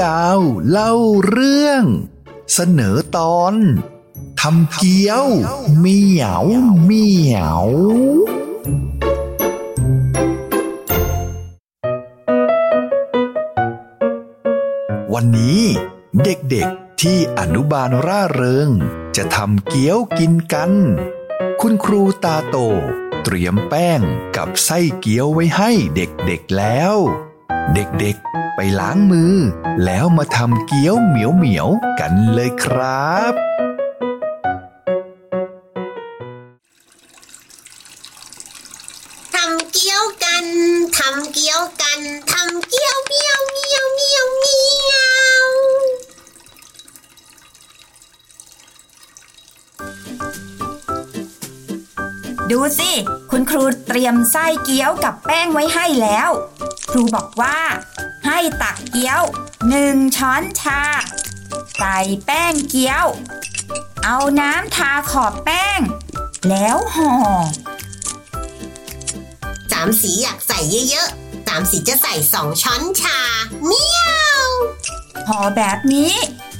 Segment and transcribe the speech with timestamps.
[0.00, 0.38] ยาว
[0.70, 0.92] เล่า
[1.28, 1.84] เรื่อง
[2.54, 3.54] เสนอตอน
[4.40, 5.24] ทำเกี๊ยว
[5.78, 6.44] เมียว
[6.84, 7.66] เมียว
[15.14, 15.62] วันนี้
[16.24, 18.68] เด็กๆที่อนุบาลร่าเริง
[19.16, 20.72] จะทำเกี๊ยวกินกัน
[21.60, 22.56] คุณครูตาโต
[23.24, 24.00] เตรียมแป้ง
[24.36, 26.94] กับไส้เกี๊ยวไว้ให้เด็กๆแล้ว
[27.74, 29.34] เด็กๆ ไปล้างมือ
[29.84, 33.32] แล้วมาทำเกี๊ยวเหมียวๆกันเลยครับ
[39.34, 40.44] ทำเกี๊ยวกัน
[40.98, 42.00] ทำเกี๊ยวกัน
[42.32, 44.58] ทำเกี๊ยวเมียวเมียวเมียวเมี
[44.90, 44.94] ย
[45.44, 45.46] ว
[52.50, 52.92] ดูสิ
[53.30, 56.30] คุณครูเตรียมไส้เกี๊ยวกับแป้งไว้ให้แล้ว
[56.90, 57.58] ครูบอกว่า
[58.26, 59.22] ให้ตักเกี๊ยว
[59.68, 60.82] หนึ่งช้อนชา
[61.76, 63.06] ใส่แป้งเกี๊ยว
[64.04, 65.80] เอาน้ำทาขอบแป้ง
[66.48, 67.12] แล้วห่อ
[69.72, 70.58] สามสีอยากใส่
[70.90, 73.18] เยอะๆสามสีจะใส่สองช้อนชา
[73.64, 74.00] เมีย
[74.40, 74.42] ว
[75.28, 76.14] ห่อแบบนี้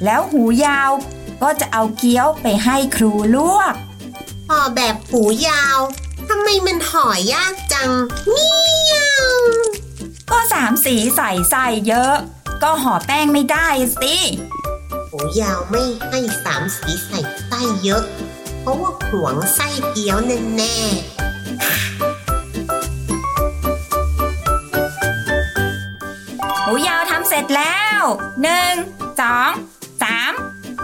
[0.04, 0.90] แล้วหูยาว
[1.42, 3.74] ก็จะเอาเกี๊ยวไปให้ครูลวก
[4.48, 5.78] ห่อแบบหูยาว
[6.28, 7.90] ทำไมมันห่อยากจัง
[8.30, 8.48] เมี
[8.88, 8.88] ยว
[10.30, 12.14] ก็สามสีใส่ไส้เยอะ
[12.62, 13.68] ก็ห่อแป้งไม่ได้
[14.00, 14.16] สิ
[15.10, 18.02] หูยาวไม่ให้สามสีใส่ไส้เยอะ
[18.60, 21.18] เพราะว่าหวงไส้เกี๊ยวแน่ๆ
[26.64, 28.00] หูยาวทำเสร็จแล้ว
[28.42, 28.72] หนึ่ง
[29.20, 29.50] สอง
[30.02, 30.32] สาม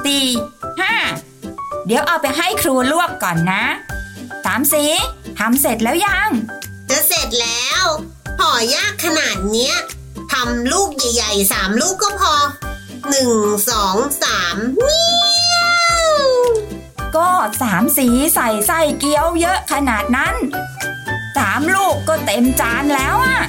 [0.04, 0.26] สี่
[0.80, 0.94] ห้า
[1.86, 3.64] เดี๋ยวเอาไปให้ครูลวกก่อนนะ
[4.44, 4.84] สามสี
[5.38, 6.28] ทำเสร็จแล้วยัง
[6.90, 7.84] จะเสร็จแล้ว
[8.40, 9.74] ห่อยากขนาดเนี้ย
[10.32, 12.34] ทำลูกใหญ่ๆสามลูกก็พอ
[13.08, 13.32] หนึ่ง
[13.70, 15.04] สองสามเมี
[15.54, 15.56] ย
[16.06, 16.16] ว
[17.16, 17.30] ก็
[17.62, 20.34] สามสีใส่ไส้เกี๊ยวเยอะขนาดนั้น
[21.36, 23.40] สามลูกก็เต็มจานแล้วอะ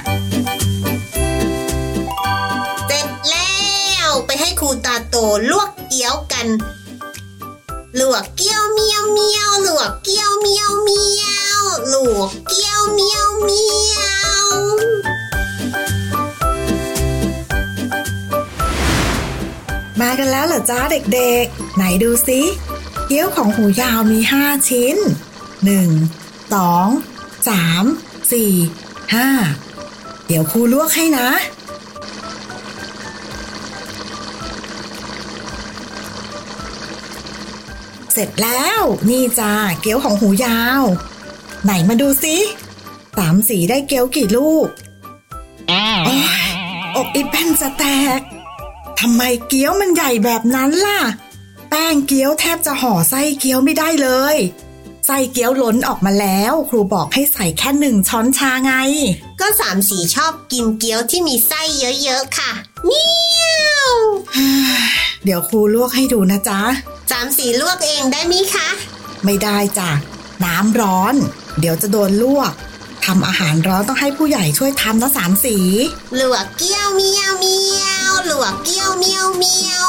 [2.86, 3.54] เสร็จแล้
[4.08, 5.16] วไปให้ครูตาโต
[5.50, 6.46] ลวกเกี๊ยวกัน
[8.00, 11.26] ลวกเกี๊ยวเมียวเมียวลวกเกี๊ยวเมียวเมีย
[11.60, 11.62] ว
[11.92, 14.15] ลวกเกี๊ยวเมียวเมียว
[20.00, 20.80] มากันแล้วเหรอจ้า
[21.14, 22.40] เด็กๆ ไหนดูสิ
[23.06, 24.96] เกี๊ยวของหูยาวมี 5 ชิ้น
[25.66, 25.68] 1
[26.52, 31.28] 2 3 4 5 เดี๋ยวครูลวกให้นะ
[38.12, 40.82] เสร็จแล้วนี่จ้าเกี๊ยวของหูยาว
[41.64, 42.36] ไหนมาดูสิ
[43.16, 44.66] สามสีได้เกี๊ยวกี่ลูก
[45.68, 45.82] โอ๊
[46.16, 46.20] ย
[46.94, 47.84] อกอีแป้นจะแต
[48.18, 48.20] ก
[49.00, 51.00] ทำไมเกี๊ยวมันใหญ่แบบนั้นล่ะ
[51.70, 54.36] แป้งเกี๊ยวแทบจะห่อไส้เกี๊ยวไม่ได้เลย
[55.06, 58.72] ไส้เกี๊ยวล้นออกมาแล้ว ครูบอกให้ใส่แค่หนึ่งช้อนชาไง
[59.40, 61.62] ก็สามสีชอบกินเกี๊ยวที่มีไส้
[62.02, 62.50] เยอะๆค่ะ
[62.86, 63.04] เมี
[63.70, 63.92] ยว
[65.24, 66.60] เดี๋ยวครูลวกให้ดูนะจ๊ะ
[67.10, 68.68] สามสีลวกเองได้ไหมยคะ
[69.24, 69.90] ไม่ได้จ้ะ
[70.44, 71.14] น้ำร้อน
[71.60, 72.52] เดี๋ยวจะโดนลวก
[73.06, 75.56] ทำอาหารร้อนต้องให้ผู้ใหญ่ช่วยทำนะสามสี
[76.20, 79.86] ลวกเกี๊ยวเมียวเมียวลวกเกี๊ยวเมียวเมียว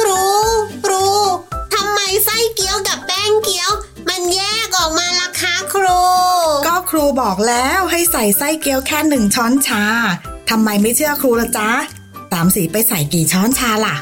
[0.00, 0.22] ครู
[0.84, 1.06] ครู
[1.74, 3.70] ทำไมไส้เกี๊ยวกับแป้งเกี๊ยว
[4.08, 6.00] มันแยกออกมาล่ะคะครู
[6.66, 9.84] ก็ครูบอกแล้วให้ใส่ไส้เกี๊ยวแค่หนึ่งช้อนชา
[10.50, 11.70] ทำไมไม่เชื่อครูละจ๊ะ
[12.32, 13.96] สามสีไปใส่กี่ช้อนชาล่ะ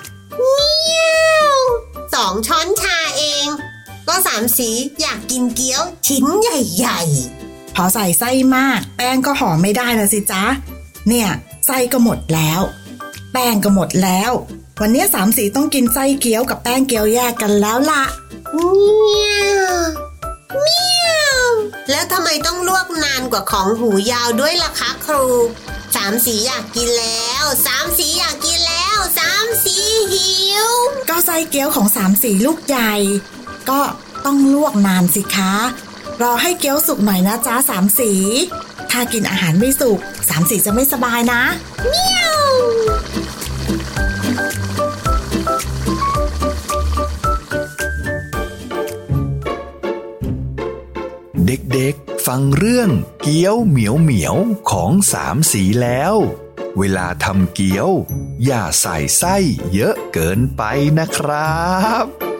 [2.14, 2.73] สองช้อนชาเอง
[4.08, 7.00] ก็สามสีอยากกินเกี๊ยวชิ้นใหญ่
[7.74, 10.44] พอใส่ไส้มาก แป้งก็ห่อไม่ได้นะสิจ๊ะ
[11.08, 11.28] เนี่ย
[11.66, 12.60] ไส้ก็หมดแล้ว
[13.32, 14.30] แป้งก็หมดแล้ว
[14.80, 19.72] วันนี้สามสีต้องกินไส้เกี๊ยวกับแป้งเกี๊ยวแยกกันแล้วล่ะๆเมียว
[20.60, 21.44] เมียว
[21.90, 25.26] แล้วทำไมต้องลวกนานกว่าของหูยาวด้วยล่ะคะครู
[25.96, 28.53] สามสีอยากกินแล้ว สามสีอยากกิน
[31.24, 32.94] ไส้เกี๊ยวของสามสีลูกใหญ่
[33.70, 33.80] ก็
[34.24, 35.54] ต้องลวกนานสิคะ
[36.22, 38.12] รอให้เกี๊ยวสุกหน่อยนะจ๊ะสามสี
[38.90, 39.98] ถ้ากินอาหารไม่สุก
[40.28, 41.42] สามสีจะไม่สบายนะ
[51.46, 52.90] เด็กๆ ฟังเรื่อง
[53.22, 54.36] เกี๊ยวเหมียวเหมียว
[54.70, 56.14] ของสามสีแล้ว
[56.78, 57.90] เวลาทำเกี๊ยว
[58.44, 59.36] อย่าใส่ไส้
[59.72, 60.62] เยอะเกินไป
[60.98, 61.62] นะครั
[62.04, 62.33] บ